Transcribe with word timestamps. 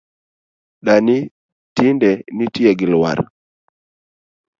Dani 0.85 1.17
tinde 1.75 2.11
nitie 2.37 2.71
gi 2.79 2.87
lwar 2.93 3.19